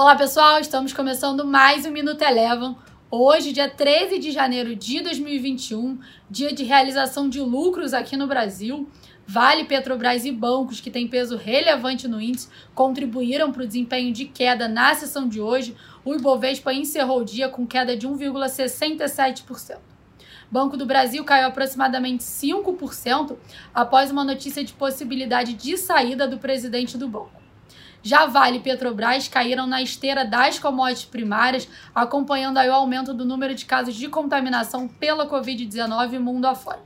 Olá 0.00 0.14
pessoal, 0.14 0.60
estamos 0.60 0.92
começando 0.92 1.44
mais 1.44 1.84
um 1.84 1.90
Minuto 1.90 2.22
Elevam. 2.22 2.78
Hoje, 3.10 3.50
dia 3.50 3.68
13 3.68 4.20
de 4.20 4.30
janeiro 4.30 4.76
de 4.76 5.00
2021, 5.00 5.98
dia 6.30 6.52
de 6.52 6.62
realização 6.62 7.28
de 7.28 7.40
lucros 7.40 7.92
aqui 7.92 8.16
no 8.16 8.28
Brasil. 8.28 8.88
Vale, 9.26 9.64
Petrobras 9.64 10.24
e 10.24 10.30
bancos 10.30 10.80
que 10.80 10.88
têm 10.88 11.08
peso 11.08 11.36
relevante 11.36 12.06
no 12.06 12.20
índice 12.20 12.48
contribuíram 12.76 13.50
para 13.50 13.64
o 13.64 13.66
desempenho 13.66 14.12
de 14.12 14.26
queda 14.26 14.68
na 14.68 14.94
sessão 14.94 15.28
de 15.28 15.40
hoje. 15.40 15.74
O 16.04 16.14
Ibovespa 16.14 16.72
encerrou 16.72 17.22
o 17.22 17.24
dia 17.24 17.48
com 17.48 17.66
queda 17.66 17.96
de 17.96 18.06
1,67%. 18.06 19.78
Banco 20.48 20.76
do 20.76 20.86
Brasil 20.86 21.24
caiu 21.24 21.48
aproximadamente 21.48 22.22
5% 22.22 23.36
após 23.74 24.12
uma 24.12 24.22
notícia 24.22 24.62
de 24.62 24.72
possibilidade 24.74 25.54
de 25.54 25.76
saída 25.76 26.28
do 26.28 26.38
presidente 26.38 26.96
do 26.96 27.08
banco. 27.08 27.47
Já 28.02 28.26
Vale 28.26 28.58
e 28.58 28.60
Petrobras 28.60 29.26
caíram 29.26 29.66
na 29.66 29.82
esteira 29.82 30.24
das 30.24 30.58
commodities 30.58 31.04
primárias, 31.04 31.68
acompanhando 31.94 32.58
aí 32.58 32.68
o 32.68 32.74
aumento 32.74 33.12
do 33.12 33.24
número 33.24 33.54
de 33.54 33.64
casos 33.64 33.96
de 33.96 34.08
contaminação 34.08 34.86
pela 34.86 35.28
Covid-19 35.28 36.18
mundo 36.20 36.46
afora. 36.46 36.80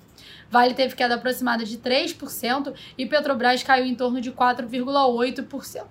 Vale 0.50 0.74
teve 0.74 0.94
queda 0.94 1.14
aproximada 1.16 1.64
de 1.64 1.78
3% 1.78 2.74
e 2.96 3.06
Petrobras 3.06 3.62
caiu 3.62 3.84
em 3.84 3.94
torno 3.94 4.20
de 4.20 4.32
4,8%. 4.32 5.84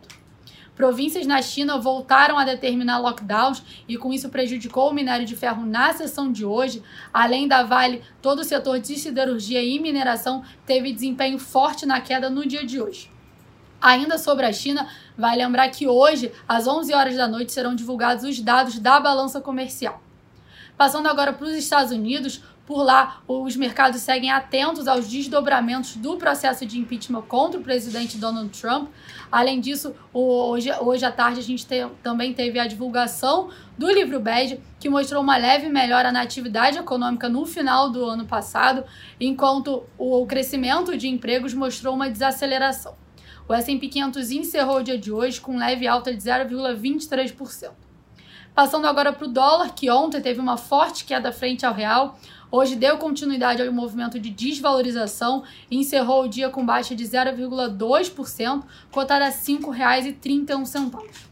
Províncias 0.76 1.27
na 1.27 1.41
China 1.41 1.77
voltaram 1.77 2.40
a 2.40 2.45
determinar 2.45 2.98
lockdowns 2.99 3.62
e 3.88 3.98
com 3.98 4.12
isso 4.12 4.29
prejudicou 4.29 4.90
o 4.90 4.93
minério 4.93 5.26
de 5.26 5.35
ferro 5.35 5.65
na 5.65 5.93
sessão 5.93 6.31
de 6.31 6.43
hoje. 6.43 6.81
Além 7.13 7.48
da 7.48 7.62
Vale, 7.62 8.01
todo 8.21 8.40
o 8.40 8.43
setor 8.43 8.79
de 8.79 8.98
siderurgia 8.98 9.62
e 9.62 9.79
mineração 9.79 10.43
teve 10.65 10.93
desempenho 10.93 11.38
forte 11.38 11.85
na 11.85 12.01
queda 12.01 12.29
no 12.29 12.48
dia 12.48 12.65
de 12.65 12.81
hoje. 12.81 13.12
Ainda 13.81 14.20
sobre 14.20 14.45
a 14.45 14.53
China, 14.53 14.88
vai 15.17 15.35
lembrar 15.35 15.67
que 15.70 15.88
hoje, 15.88 16.31
às 16.48 16.67
11 16.67 16.94
horas 16.94 17.16
da 17.17 17.27
noite, 17.27 17.52
serão 17.52 17.73
divulgados 17.73 18.23
os 18.23 18.40
dados 18.40 18.77
da 18.77 18.99
balança 18.99 19.41
comercial. 19.41 20.02
Passando 20.77 21.07
agora 21.07 21.34
para 21.34 21.48
os 21.48 21.54
Estados 21.54 21.91
Unidos, 21.91 22.41
por 22.65 22.84
lá 22.84 23.21
os 23.27 23.55
mercados 23.55 24.01
seguem 24.01 24.32
atentos 24.32 24.88
aos 24.88 25.07
desdobramentos 25.07 25.96
do 25.96 26.15
processo 26.15 26.65
de 26.65 26.79
impeachment 26.79 27.23
contra 27.23 27.60
o 27.60 27.63
presidente 27.63 28.18
Donald 28.18 28.49
Trump. 28.57 28.90
Além 29.32 29.60
disso, 29.60 29.93
hoje, 30.13 30.71
hoje 30.79 31.04
à 31.04 31.12
tarde 31.12 31.40
a 31.40 31.43
gente 31.43 31.66
te, 31.66 31.85
também 32.01 32.34
teve 32.34 32.60
a 32.60 32.68
divulgação 32.68 33.49
do 33.77 33.91
livro 33.91 34.20
bege, 34.20 34.60
que 34.79 34.90
mostrou 34.90 35.21
uma 35.21 35.38
leve 35.38 35.70
melhora 35.70 36.12
na 36.12 36.21
atividade 36.21 36.77
econômica 36.77 37.27
no 37.27 37.45
final 37.45 37.90
do 37.90 38.05
ano 38.05 38.26
passado, 38.26 38.84
enquanto 39.20 39.84
o 39.98 40.26
crescimento 40.26 40.95
de 40.95 41.07
empregos 41.07 41.54
mostrou 41.54 41.93
uma 41.95 42.10
desaceleração. 42.10 42.95
O 43.47 43.53
S&P 43.53 43.87
500 43.87 44.31
encerrou 44.31 44.77
o 44.77 44.84
dia 44.84 44.97
de 44.97 45.11
hoje 45.11 45.41
com 45.41 45.57
leve 45.57 45.87
alta 45.87 46.13
de 46.13 46.21
0,23%. 46.21 47.71
Passando 48.53 48.85
agora 48.85 49.13
para 49.13 49.25
o 49.25 49.31
dólar, 49.31 49.73
que 49.73 49.89
ontem 49.89 50.21
teve 50.21 50.39
uma 50.39 50.57
forte 50.57 51.05
queda 51.05 51.31
frente 51.31 51.65
ao 51.65 51.73
real, 51.73 52.20
hoje 52.51 52.75
deu 52.75 52.98
continuidade 52.98 53.61
ao 53.61 53.71
movimento 53.71 54.20
de 54.20 54.29
desvalorização 54.29 55.43
e 55.70 55.77
encerrou 55.77 56.25
o 56.25 56.27
dia 56.27 56.49
com 56.49 56.65
baixa 56.65 56.93
de 56.93 57.03
0,2%, 57.03 58.63
cotada 58.91 59.25
a 59.25 59.29
R$ 59.29 59.35
5,31. 59.35 61.31